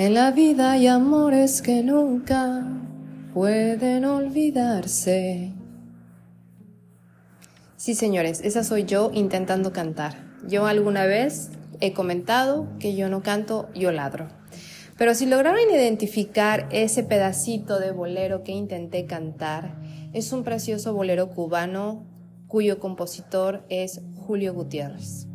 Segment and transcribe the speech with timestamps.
[0.00, 2.64] En la vida hay amores que nunca
[3.34, 5.52] pueden olvidarse.
[7.76, 10.16] Sí, señores, esa soy yo intentando cantar.
[10.48, 11.50] Yo alguna vez
[11.80, 14.28] he comentado que yo no canto, yo ladro.
[14.96, 19.74] Pero si lograron identificar ese pedacito de bolero que intenté cantar,
[20.14, 22.06] es un precioso bolero cubano
[22.48, 25.26] cuyo compositor es Julio Gutiérrez.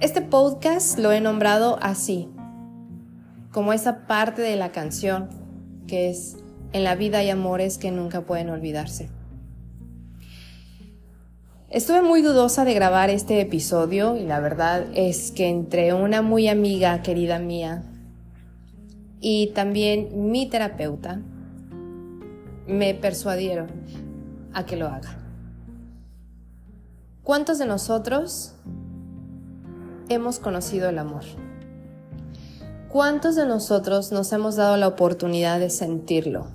[0.00, 2.30] Este podcast lo he nombrado así,
[3.52, 5.28] como esa parte de la canción
[5.86, 6.36] que es
[6.72, 9.08] En la vida hay amores que nunca pueden olvidarse.
[11.70, 16.48] Estuve muy dudosa de grabar este episodio y la verdad es que entre una muy
[16.48, 17.84] amiga querida mía
[19.20, 21.20] y también mi terapeuta
[22.66, 23.68] me persuadieron
[24.52, 25.18] a que lo haga.
[27.22, 28.54] ¿Cuántos de nosotros
[30.08, 31.24] hemos conocido el amor?
[32.88, 36.46] ¿Cuántos de nosotros nos hemos dado la oportunidad de sentirlo?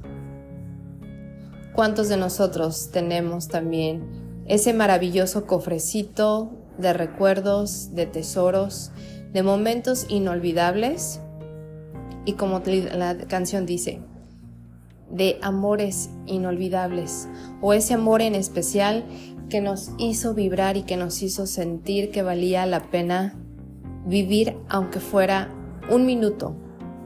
[1.76, 8.92] ¿Cuántos de nosotros tenemos también ese maravilloso cofrecito de recuerdos, de tesoros,
[9.32, 11.22] de momentos inolvidables?
[12.26, 14.02] Y como la canción dice,
[15.12, 17.28] de amores inolvidables
[17.62, 19.06] o ese amor en especial
[19.52, 23.36] que nos hizo vibrar y que nos hizo sentir que valía la pena
[24.08, 26.56] vivir aunque fuera un minuto,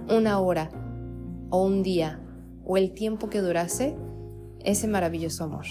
[0.09, 0.69] una hora
[1.49, 2.19] o un día
[2.63, 3.95] o el tiempo que durase
[4.63, 5.65] ese maravilloso amor.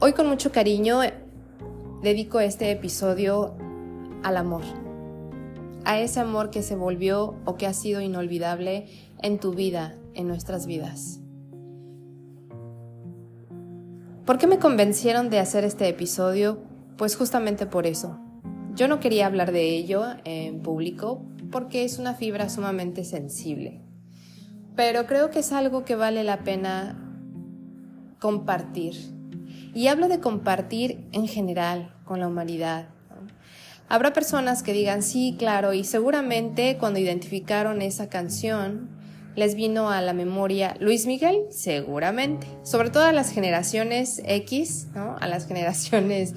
[0.00, 1.00] Hoy con mucho cariño
[2.02, 3.54] dedico este episodio
[4.22, 4.62] al amor,
[5.84, 8.86] a ese amor que se volvió o que ha sido inolvidable
[9.22, 11.20] en tu vida, en nuestras vidas.
[14.24, 16.60] ¿Por qué me convencieron de hacer este episodio?
[16.96, 18.18] Pues justamente por eso,
[18.74, 23.80] yo no quería hablar de ello en público porque es una fibra sumamente sensible,
[24.74, 26.98] pero creo que es algo que vale la pena
[28.18, 28.94] compartir.
[29.74, 32.88] Y hablo de compartir en general con la humanidad.
[33.88, 38.88] Habrá personas que digan, sí, claro, y seguramente cuando identificaron esa canción,
[39.34, 45.16] les vino a la memoria Luis Miguel, seguramente, sobre todo a las generaciones X, ¿no?
[45.20, 46.34] a las generaciones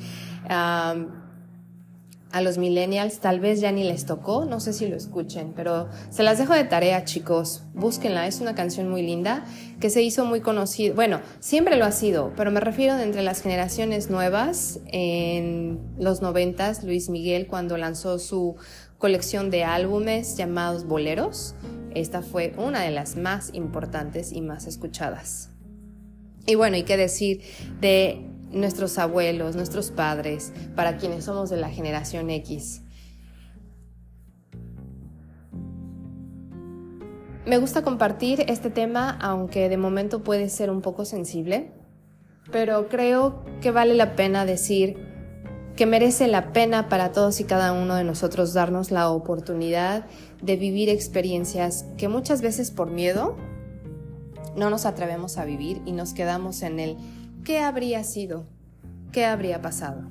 [2.36, 5.88] a los millennials tal vez ya ni les tocó, no sé si lo escuchen, pero
[6.10, 9.46] se las dejo de tarea chicos, búsquenla, es una canción muy linda
[9.80, 13.22] que se hizo muy conocida, bueno, siempre lo ha sido, pero me refiero de entre
[13.22, 18.58] las generaciones nuevas, en los noventas, Luis Miguel cuando lanzó su
[18.98, 21.56] colección de álbumes llamados Boleros,
[21.94, 25.52] esta fue una de las más importantes y más escuchadas.
[26.46, 27.44] Y bueno, hay que decir
[27.80, 32.82] de nuestros abuelos, nuestros padres, para quienes somos de la generación X.
[37.46, 41.72] Me gusta compartir este tema, aunque de momento puede ser un poco sensible,
[42.52, 44.98] pero creo que vale la pena decir
[45.76, 50.06] que merece la pena para todos y cada uno de nosotros darnos la oportunidad
[50.42, 53.36] de vivir experiencias que muchas veces por miedo
[54.56, 56.98] no nos atrevemos a vivir y nos quedamos en el
[57.46, 58.48] ¿qué habría sido?
[59.14, 60.10] ¿Qué habría pasado?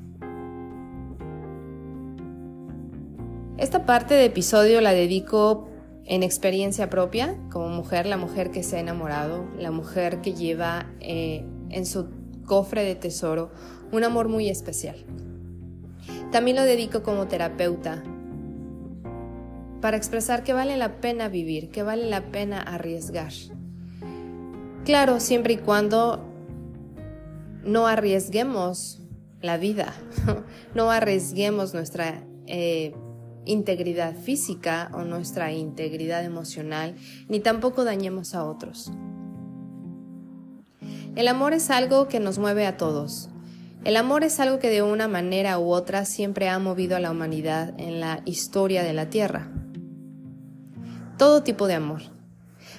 [3.58, 5.68] Esta parte de episodio la dedico
[6.04, 10.86] en experiencia propia, como mujer, la mujer que se ha enamorado, la mujer que lleva
[11.00, 12.08] eh, en su
[12.46, 13.50] cofre de tesoro
[13.90, 14.96] un amor muy especial.
[16.30, 18.02] También lo dedico como terapeuta,
[19.80, 23.32] para expresar que vale la pena vivir, que vale la pena arriesgar.
[24.84, 26.33] Claro, siempre y cuando
[27.64, 29.00] no arriesguemos
[29.40, 29.92] la vida,
[30.74, 32.94] no arriesguemos nuestra eh,
[33.44, 36.94] integridad física o nuestra integridad emocional,
[37.28, 38.90] ni tampoco dañemos a otros.
[41.14, 43.28] El amor es algo que nos mueve a todos.
[43.84, 47.10] El amor es algo que de una manera u otra siempre ha movido a la
[47.10, 49.52] humanidad en la historia de la Tierra.
[51.18, 52.13] Todo tipo de amor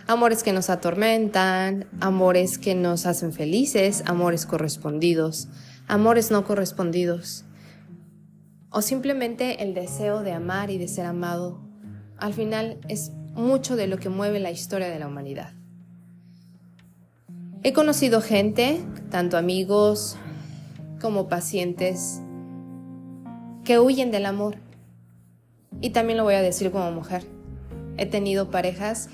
[0.07, 5.47] amores que nos atormentan, amores que nos hacen felices, amores correspondidos,
[5.87, 7.45] amores no correspondidos,
[8.69, 11.61] o simplemente el deseo de amar y de ser amado,
[12.17, 15.53] al final es mucho de lo que mueve la historia de la humanidad.
[17.63, 18.79] He conocido gente,
[19.09, 20.17] tanto amigos
[21.01, 22.21] como pacientes,
[23.63, 24.57] que huyen del amor.
[25.81, 27.25] Y también lo voy a decir como mujer.
[27.97, 29.09] He tenido parejas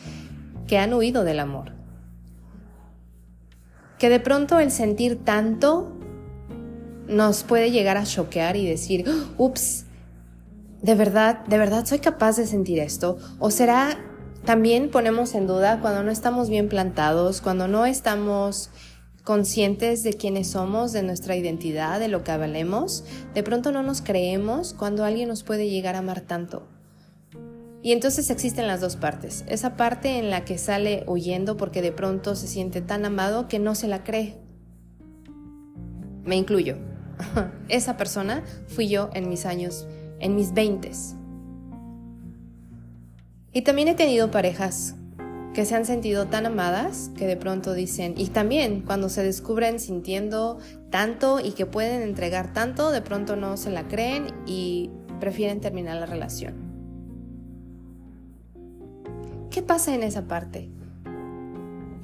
[0.72, 1.74] que han huido del amor.
[4.00, 5.92] Que de pronto el sentir tanto
[7.10, 9.04] nos puede llegar a choquear y decir,
[9.38, 9.84] ups,
[10.82, 13.18] ¿de verdad, de verdad soy capaz de sentir esto?
[13.38, 14.00] ¿O será
[14.46, 18.70] también ponemos en duda cuando no estamos bien plantados, cuando no estamos
[19.26, 23.04] conscientes de quiénes somos, de nuestra identidad, de lo que valemos,
[23.34, 26.66] de pronto no nos creemos cuando alguien nos puede llegar a amar tanto.
[27.84, 29.44] Y entonces existen las dos partes.
[29.48, 33.60] Esa parte en la que sale huyendo porque de pronto se siente tan amado que
[33.60, 34.38] no se la cree.
[36.24, 36.78] Me incluyo.
[37.70, 39.88] Esa persona fui yo en mis años,
[40.20, 41.16] en mis veintes.
[43.52, 44.96] Y también he tenido parejas
[45.54, 49.80] que se han sentido tan amadas que de pronto dicen, y también cuando se descubren
[49.80, 54.90] sintiendo tanto y que pueden entregar tanto, de pronto no se la creen y
[55.20, 56.61] prefieren terminar la relación.
[59.52, 60.70] ¿Qué pasa en esa parte?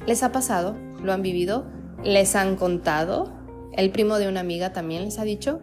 [0.06, 0.76] ¿Les ha pasado?
[1.02, 1.66] ¿Lo han vivido?
[2.04, 3.32] ¿Les han contado?
[3.72, 5.62] ¿El primo de una amiga también les ha dicho?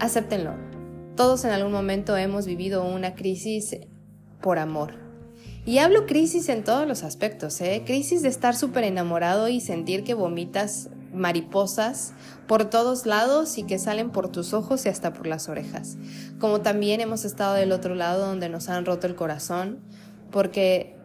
[0.00, 0.54] Acéptenlo.
[1.14, 3.76] Todos en algún momento hemos vivido una crisis
[4.40, 4.94] por amor.
[5.66, 7.82] Y hablo crisis en todos los aspectos, ¿eh?
[7.84, 12.12] Crisis de estar súper enamorado y sentir que vomitas mariposas
[12.46, 15.96] por todos lados y que salen por tus ojos y hasta por las orejas.
[16.38, 19.80] Como también hemos estado del otro lado donde nos han roto el corazón
[20.30, 20.96] porque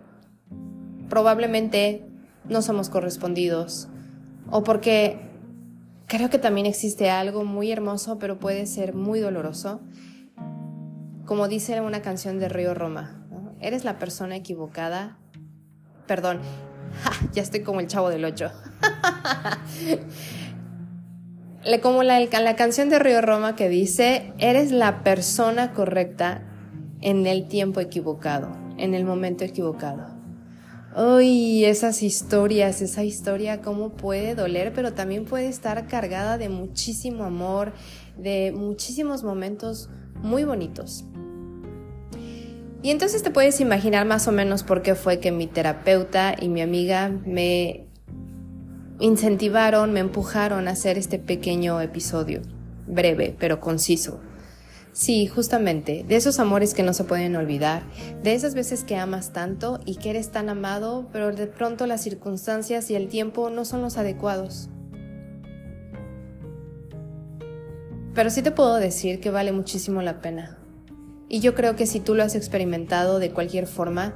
[1.10, 2.06] probablemente
[2.48, 3.88] no somos correspondidos
[4.50, 5.20] o porque
[6.08, 9.82] creo que también existe algo muy hermoso pero puede ser muy doloroso.
[11.26, 13.26] Como dice una canción de Río Roma,
[13.62, 15.18] eres la persona equivocada.
[16.06, 16.42] Perdón,
[17.34, 18.52] ya estoy como el chavo del 8.
[21.82, 26.42] Como la, la canción de Río Roma que dice, eres la persona correcta
[27.02, 30.14] en el tiempo equivocado, en el momento equivocado.
[30.96, 37.24] Uy, esas historias, esa historia, cómo puede doler, pero también puede estar cargada de muchísimo
[37.24, 37.74] amor,
[38.18, 39.90] de muchísimos momentos
[40.22, 41.06] muy bonitos.
[42.84, 46.50] Y entonces te puedes imaginar más o menos por qué fue que mi terapeuta y
[46.50, 47.88] mi amiga me
[49.04, 52.42] incentivaron, me empujaron a hacer este pequeño episodio,
[52.88, 54.22] breve pero conciso.
[54.94, 57.84] Sí, justamente, de esos amores que no se pueden olvidar,
[58.24, 62.02] de esas veces que amas tanto y que eres tan amado, pero de pronto las
[62.02, 64.70] circunstancias y el tiempo no son los adecuados.
[68.16, 70.60] Pero sí te puedo decir que vale muchísimo la pena.
[71.28, 74.14] Y yo creo que si tú lo has experimentado de cualquier forma,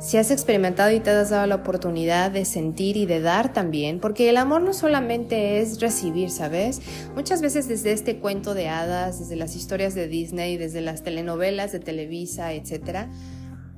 [0.00, 4.00] si has experimentado y te has dado la oportunidad de sentir y de dar también,
[4.00, 6.80] porque el amor no solamente es recibir, ¿sabes?
[7.14, 11.72] Muchas veces desde este cuento de hadas, desde las historias de Disney, desde las telenovelas
[11.72, 13.08] de Televisa, etc.,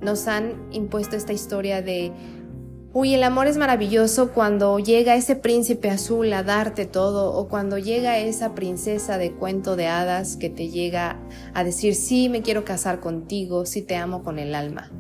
[0.01, 2.13] nos han impuesto esta historia de
[2.95, 7.79] Uy, el amor es maravilloso cuando llega ese príncipe azul a darte todo o cuando
[7.79, 11.19] llega esa princesa de cuento de hadas que te llega
[11.55, 14.91] a decir sí, me quiero casar contigo, sí te amo con el alma.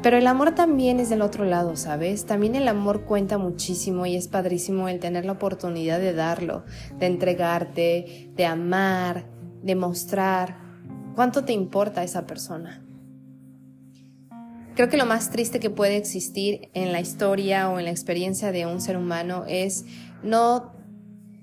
[0.00, 2.24] Pero el amor también es del otro lado, ¿sabes?
[2.24, 6.64] También el amor cuenta muchísimo y es padrísimo el tener la oportunidad de darlo,
[6.98, 9.26] de entregarte, de amar,
[9.62, 10.56] de mostrar
[11.16, 12.80] cuánto te importa esa persona.
[14.76, 18.52] Creo que lo más triste que puede existir en la historia o en la experiencia
[18.52, 19.84] de un ser humano es
[20.22, 20.74] no...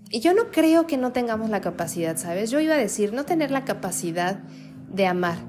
[0.10, 2.51] Y yo no creo que no tengamos la capacidad, ¿sabes?
[2.51, 4.39] Yo iba a decir, no tener la capacidad
[4.89, 5.39] de amar.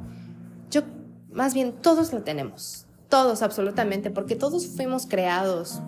[0.73, 0.83] Yo,
[1.31, 2.86] más bien, todos la tenemos.
[3.17, 5.81] Todos, absolutamente, porque todos fuimos creados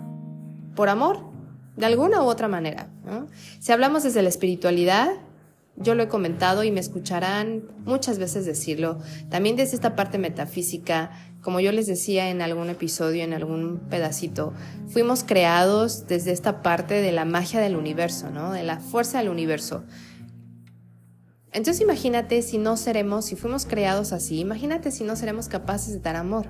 [0.75, 1.19] por amor,
[1.77, 2.89] de alguna u otra manera.
[3.59, 5.11] Si hablamos desde la espiritualidad,
[5.75, 8.97] yo lo he comentado y me escucharán muchas veces decirlo.
[9.29, 11.11] También desde esta parte metafísica,
[11.43, 14.51] como yo les decía en algún episodio, en algún pedacito,
[14.87, 18.53] fuimos creados desde esta parte de la magia del universo, ¿no?
[18.53, 19.83] De la fuerza del universo.
[21.51, 25.99] Entonces imagínate si no seremos, si fuimos creados así, imagínate si no seremos capaces de
[25.99, 26.47] dar amor.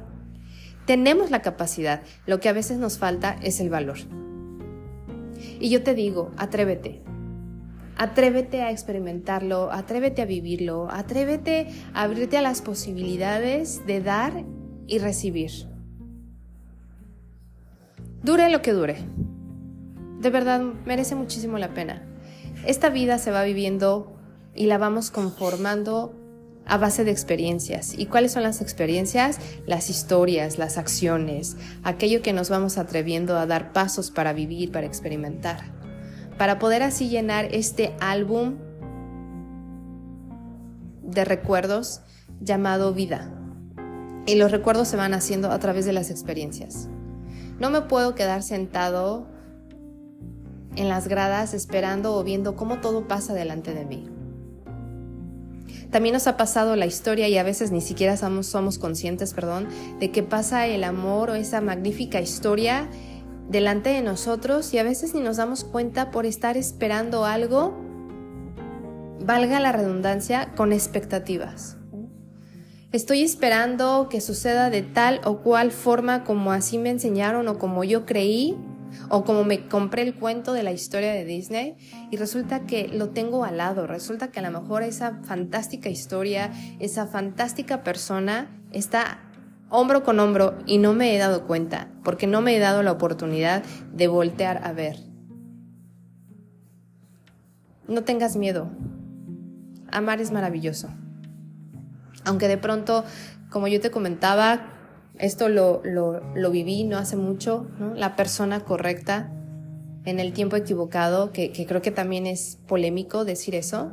[0.90, 4.00] Tenemos la capacidad, lo que a veces nos falta es el valor.
[5.60, 7.04] Y yo te digo, atrévete,
[7.96, 14.46] Atrévete a experimentarlo, atrévete a vivirlo, atrévete a abrirte a las posibilidades de dar
[14.88, 15.52] y recibir.
[18.24, 18.98] Dure lo que dure.
[20.20, 22.02] De verdad, merece muchísimo la pena.
[22.66, 24.18] Esta vida se va viviendo
[24.56, 26.19] y la vamos conformando
[26.70, 27.94] a base de experiencias.
[27.98, 29.40] ¿Y cuáles son las experiencias?
[29.66, 34.88] Las historias, las acciones, aquello que nos vamos atreviendo a dar pasos para vivir, para
[34.88, 35.80] experimentar
[36.40, 38.56] para poder así llenar este álbum
[41.04, 42.02] de recuerdos
[42.40, 43.30] llamado vida.
[44.26, 46.88] Y los recuerdos se van haciendo a través de las experiencias.
[47.60, 49.28] No me puedo quedar sentado
[50.78, 54.10] en las gradas esperando o viendo cómo todo pasa delante de mí.
[55.92, 59.68] También nos ha pasado la historia y a veces ni siquiera somos, conscientes, perdón,
[60.00, 62.88] de que pasa el amor o esa magnífica historia
[63.50, 67.76] delante de nosotros y a veces ni nos damos cuenta por estar esperando algo,
[69.26, 71.78] valga la redundancia, con expectativas.
[72.92, 77.84] Estoy esperando que suceda de tal o cual forma como así me enseñaron o como
[77.84, 78.58] yo creí
[79.10, 81.76] o como me compré el cuento de la historia de Disney
[82.12, 86.52] y resulta que lo tengo al lado, resulta que a lo mejor esa fantástica historia,
[86.80, 89.20] esa fantástica persona está
[89.70, 92.92] hombro con hombro y no me he dado cuenta porque no me he dado la
[92.92, 94.98] oportunidad de voltear a ver.
[97.88, 98.70] No tengas miedo.
[99.92, 100.90] Amar es maravilloso.
[102.24, 103.04] Aunque de pronto,
[103.50, 104.79] como yo te comentaba,
[105.20, 109.32] esto lo, lo, viví no hace mucho, la persona correcta
[110.06, 113.92] en el tiempo equivocado, que, que creo que también es polémico decir eso,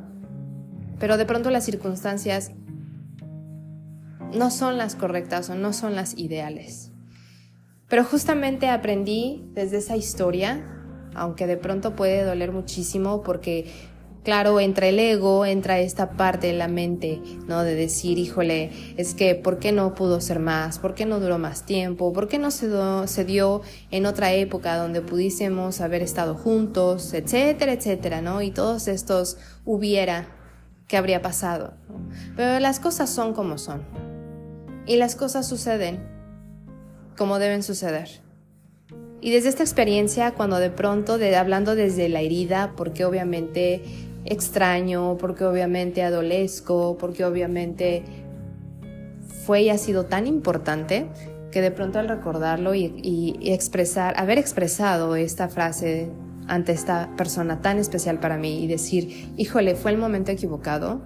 [0.99, 2.51] pero de pronto las circunstancias
[4.33, 6.91] no son las correctas o no son las ideales.
[7.89, 10.65] Pero justamente aprendí desde esa historia,
[11.13, 13.71] aunque de pronto puede doler muchísimo porque
[14.27, 17.63] Claro, entra el ego, entra esta parte de la mente, ¿no?
[17.63, 20.79] De decir, híjole, es que, ¿por qué no pudo ser más?
[20.79, 22.11] ¿Por qué no duró más tiempo?
[22.11, 28.21] ¿Por qué no se, dio en otra época donde pudiésemos haber estado juntos, etcétera, etcétera,
[28.21, 28.41] ¿no?
[28.41, 30.27] Y todos estos hubiera
[30.89, 31.75] que habría pasado.
[32.35, 33.81] Pero las cosas son como son.
[34.85, 36.05] Y las cosas suceden
[37.15, 38.09] como deben suceder.
[39.21, 45.45] Y desde esta experiencia, cuando de pronto, hablando desde la herida, porque obviamente extraño, porque
[45.45, 48.03] obviamente adolesco, porque obviamente
[49.45, 51.07] fue y ha sido tan importante
[51.51, 56.11] que de pronto al recordarlo y, expresar, haber expresado esta frase
[56.47, 61.01] ante esta persona tan especial para mí y decir, híjole, fue el momento equivocado,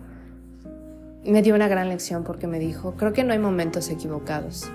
[1.23, 4.69] me dio una gran lección porque me dijo, creo que no hay momentos equivocados.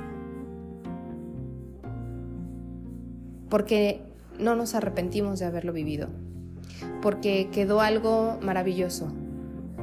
[3.48, 4.02] Porque
[4.38, 6.08] no nos arrepentimos de haberlo vivido
[7.02, 9.12] porque quedó algo maravilloso.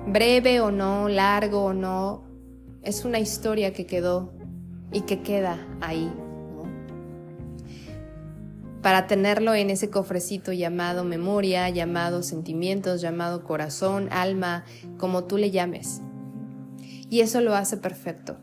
[0.08, 2.24] Breve o no, largo o no,
[2.82, 4.34] es una historia que quedó
[4.92, 6.12] y que queda ahí.
[8.82, 14.66] Para tenerlo en ese cofrecito llamado memoria, llamado sentimientos, llamado corazón, alma,
[14.98, 16.02] como tú le llames.
[17.10, 18.38] Y eso lo hace perfecto.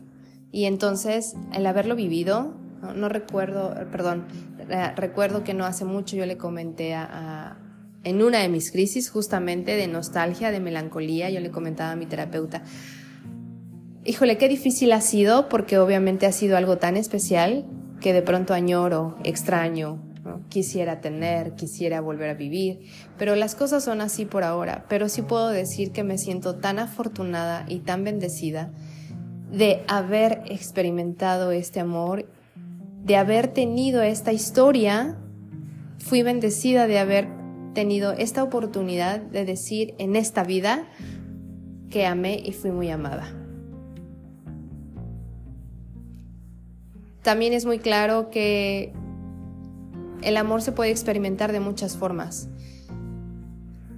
[0.51, 2.55] Y entonces, el haberlo vivido,
[2.95, 4.25] no, recuerdo, perdón,
[4.95, 7.60] recuerdo que no hace mucho yo le comenté a
[8.03, 12.05] en una de mis crisis justamente de nostalgia, de melancolía, yo le comentaba a mi
[12.05, 12.63] terapeuta,
[14.03, 17.65] híjole, qué difícil ha sido porque obviamente ha sido algo tan especial
[17.99, 20.01] que de pronto añoro, extraño,
[20.49, 22.81] quisiera tener, quisiera volver a vivir,
[23.17, 26.79] pero las cosas son así por ahora, pero sí puedo decir que me siento tan
[26.79, 28.71] afortunada y tan bendecida
[29.51, 32.25] de haber experimentado este amor,
[33.03, 35.17] de haber tenido esta historia,
[35.97, 37.40] fui bendecida de haber
[37.73, 40.83] tenido esta oportunidad de decir en esta vida
[41.89, 43.33] que amé y fui muy amada.
[47.21, 48.93] También es muy claro que
[50.23, 52.49] el amor se puede experimentar de muchas formas.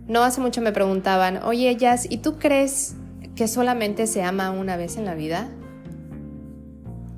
[0.07, 2.95] No hace mucho me preguntaban, oye Jazz, ¿y tú crees
[3.35, 5.49] que solamente se ama una vez en la vida?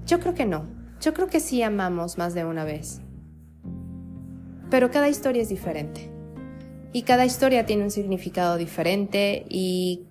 [0.06, 0.66] Yo creo que no.
[1.02, 3.02] Yo creo que sí amamos más de una vez.
[4.70, 6.15] Pero cada historia es diferente
[6.96, 10.04] y cada historia tiene un significado diferente y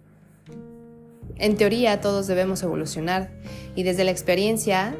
[1.39, 3.31] en teoría todos debemos evolucionar
[3.75, 4.95] y desde la experiencia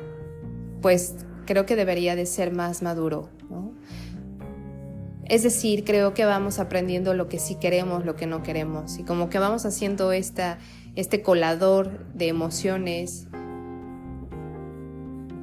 [0.81, 1.15] pues
[1.45, 3.29] creo que debería de ser más maduro.
[5.27, 9.03] Es decir, creo que vamos aprendiendo lo que sí queremos, lo que no queremos y
[9.03, 10.57] como que vamos haciendo esta,
[10.97, 13.27] este colador de emociones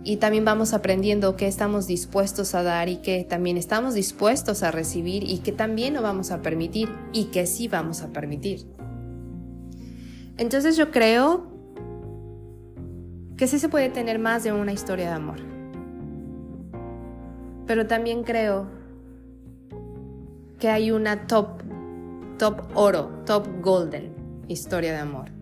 [0.03, 4.71] y también vamos aprendiendo qué estamos dispuestos a dar y qué también estamos dispuestos a
[4.71, 8.65] recibir y qué también no vamos a permitir y qué sí vamos a permitir.
[10.37, 11.51] Entonces yo creo
[13.37, 15.39] que sí se puede tener más de una historia de amor.
[17.67, 18.67] Pero también creo
[20.59, 21.61] que hay una top,
[22.37, 24.13] top oro, top golden
[24.47, 25.40] historia de amor.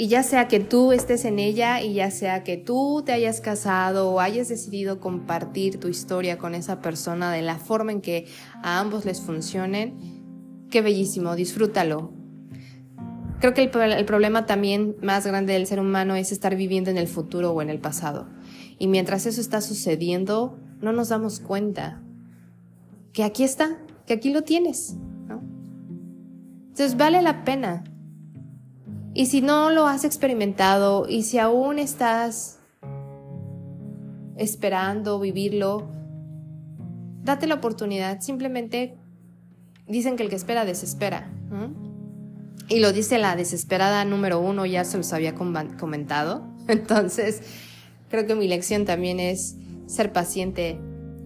[0.00, 3.42] Y ya sea que tú estés en ella y ya sea que tú te hayas
[3.42, 8.26] casado o hayas decidido compartir tu historia con esa persona de la forma en que
[8.62, 12.14] a ambos les funcionen, qué bellísimo, disfrútalo.
[13.40, 17.06] Creo que el, problema también más grande del ser humano es estar viviendo en el
[17.06, 18.26] futuro o en el pasado.
[18.78, 22.00] Y mientras eso está sucediendo, no nos damos cuenta
[23.12, 23.76] que aquí está,
[24.06, 24.96] que aquí lo tienes.
[25.28, 25.42] ¿no?
[26.70, 27.84] Entonces vale la pena
[29.12, 32.58] Y si no lo has experimentado y si aún estás
[34.36, 35.90] esperando vivirlo,
[37.22, 38.20] date la oportunidad.
[38.20, 38.96] Simplemente
[39.88, 41.30] dicen que el que espera desespera.
[42.68, 46.46] Y lo dice la desesperada número uno, ya se los había comentado.
[46.68, 47.42] Entonces,
[48.08, 50.78] creo que mi lección también es ser paciente.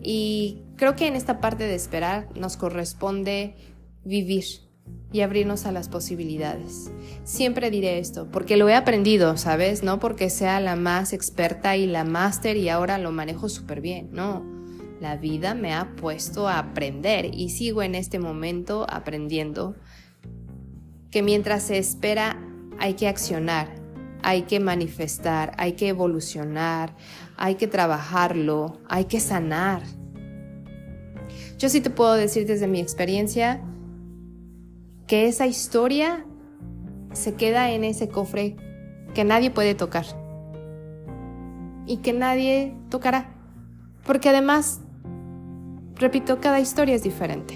[0.03, 3.57] Y creo que en esta parte de esperar nos corresponde
[4.05, 4.64] vivir
[5.15, 6.91] y abrirnos a las posibilidades.
[7.23, 9.85] Siempre diré esto, porque lo he aprendido, ¿sabes?
[9.85, 14.11] No porque sea la más experta y la máster y ahora lo manejo súper bien,
[14.13, 14.45] no.
[15.01, 19.77] La vida me ha puesto a aprender y sigo en este momento aprendiendo
[21.13, 22.43] que mientras se espera
[22.81, 23.69] hay que accionar,
[24.23, 26.97] hay que manifestar, hay que evolucionar,
[27.37, 29.83] hay que trabajarlo, hay que sanar.
[31.57, 33.63] Yo sí te puedo decir desde mi experiencia
[35.07, 36.27] que esa historia
[37.13, 38.57] se queda en ese cofre
[39.15, 40.05] que nadie puede tocar
[41.87, 43.35] y que nadie tocará.
[44.05, 44.81] Porque además,
[45.97, 47.55] repito, cada historia es diferente.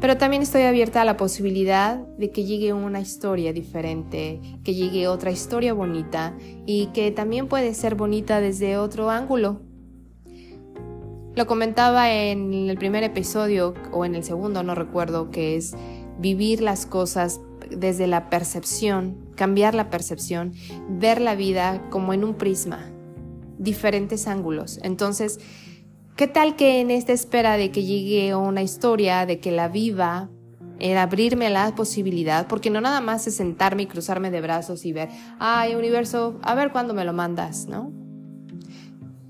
[0.00, 5.08] Pero también estoy abierta a la posibilidad de que llegue una historia diferente, que llegue
[5.08, 9.60] otra historia bonita y que también puede ser bonita desde otro ángulo.
[11.34, 15.74] Lo comentaba en el primer episodio o en el segundo, no recuerdo, que es
[16.18, 20.52] vivir las cosas desde la percepción, cambiar la percepción,
[20.88, 22.90] ver la vida como en un prisma,
[23.58, 24.80] diferentes ángulos.
[24.82, 25.38] Entonces,
[26.20, 30.28] ¿Qué tal que en esta espera de que llegue una historia, de que la viva,
[30.78, 34.92] el abrirme la posibilidad, porque no nada más es sentarme y cruzarme de brazos y
[34.92, 35.08] ver,
[35.38, 37.90] ay, universo, a ver cuándo me lo mandas, ¿no?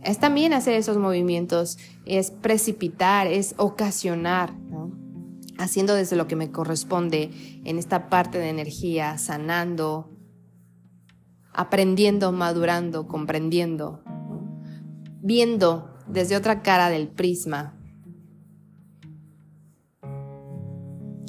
[0.02, 4.92] Es también hacer esos movimientos, es precipitar, es ocasionar, ¿no?
[5.58, 7.30] Haciendo desde lo que me corresponde
[7.64, 10.10] en esta parte de energía, sanando,
[11.52, 14.02] aprendiendo, madurando, comprendiendo,
[15.20, 17.76] viendo desde otra cara del prisma,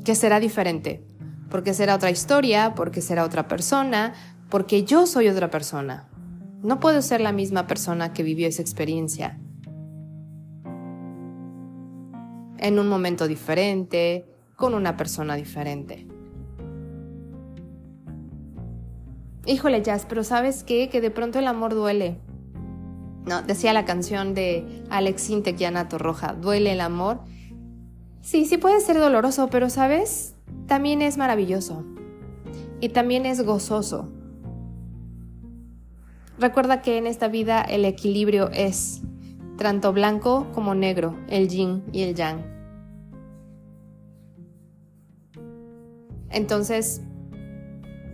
[0.05, 1.05] que será diferente,
[1.49, 4.13] porque será otra historia, porque será otra persona,
[4.49, 6.10] porque yo soy otra persona.
[6.63, 9.39] No puedo ser la misma persona que vivió esa experiencia.
[12.59, 16.07] En un momento diferente, con una persona diferente.
[19.47, 20.89] Híjole, Jazz, pero ¿sabes qué?
[20.89, 22.19] Que de pronto el amor duele.
[23.25, 27.21] No, decía la canción de Alex Sintek y Ana Torroja, ¿duele el amor?
[28.21, 30.35] Sí, sí puede ser doloroso, pero ¿sabes?
[30.67, 31.83] También es maravilloso.
[32.79, 34.09] Y también es gozoso.
[36.39, 39.01] Recuerda que en esta vida el equilibrio es
[39.57, 42.43] tanto blanco como negro, el yin y el yang.
[46.29, 47.01] Entonces,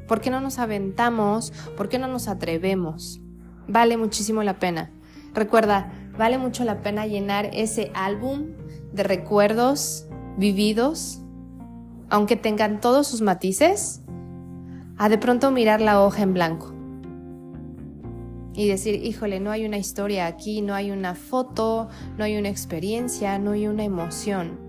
[0.08, 1.54] ¿por qué no nos aventamos?
[1.78, 3.22] ¿Por qué no nos atrevemos?
[3.68, 4.92] Vale muchísimo la pena.
[5.34, 8.48] Recuerda, vale mucho la pena llenar ese álbum
[8.92, 11.22] de recuerdos vividos,
[12.10, 14.02] aunque tengan todos sus matices,
[14.98, 16.77] a de pronto mirar la hoja en blanco
[18.58, 22.50] y decir, híjole, no hay una historia aquí, no hay una foto, no hay una
[22.50, 24.60] experiencia, no hay una emoción.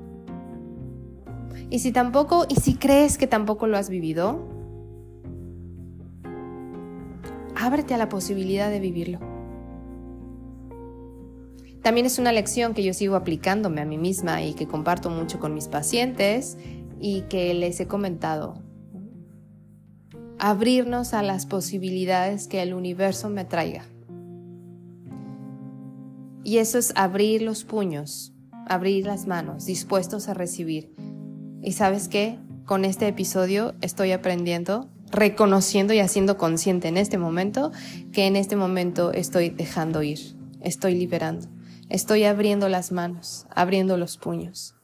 [1.70, 4.46] Y si tampoco, y si crees que tampoco lo has vivido,
[7.57, 9.20] ábrete a la posibilidad de vivirlo.
[11.83, 15.40] También es una lección que yo sigo aplicándome a mí misma y que comparto mucho
[15.40, 16.59] con mis pacientes
[17.01, 18.67] y que les he comentado.
[20.40, 23.85] Abrirnos a las posibilidades que el universo me traiga.
[26.44, 28.33] Y eso es abrir los puños,
[28.66, 30.94] abrir las manos, dispuestos a recibir.
[31.61, 32.38] Y sabes qué?
[32.66, 37.72] Con este episodio estoy aprendiendo, reconociendo y haciendo consciente en este momento
[38.12, 40.20] que en este momento estoy dejando ir,
[40.61, 41.48] estoy liberando.
[41.88, 44.77] Estoy abriendo las manos, abriendo los puños.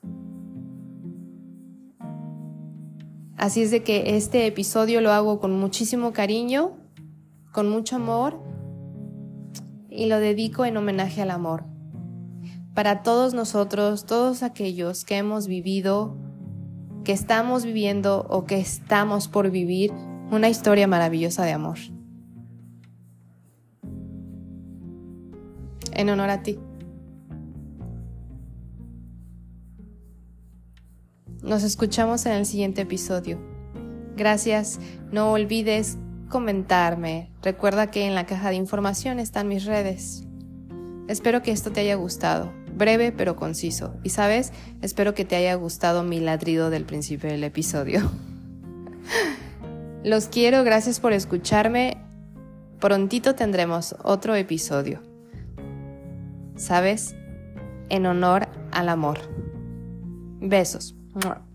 [3.36, 6.72] Así es de que este episodio lo hago con muchísimo cariño,
[7.52, 8.40] con mucho amor
[9.90, 11.64] y lo dedico en homenaje al amor.
[12.74, 16.16] Para todos nosotros, todos aquellos que hemos vivido,
[17.04, 19.92] que estamos viviendo o que estamos por vivir
[20.30, 21.78] una historia maravillosa de amor.
[25.92, 26.58] En honor a ti.
[31.44, 33.38] Nos escuchamos en el siguiente episodio.
[34.16, 34.80] Gracias,
[35.12, 35.98] no olvides
[36.30, 37.30] comentarme.
[37.42, 40.24] Recuerda que en la caja de información están mis redes.
[41.06, 43.94] Espero que esto te haya gustado, breve pero conciso.
[44.02, 48.00] Y sabes, espero que te haya gustado mi ladrido del principio del episodio.
[50.02, 51.98] Los quiero, gracias por escucharme.
[52.80, 55.02] Prontito tendremos otro episodio.
[56.56, 57.14] ¿Sabes?
[57.90, 59.18] En honor al amor.
[60.40, 60.96] Besos.
[61.14, 61.53] Mwah.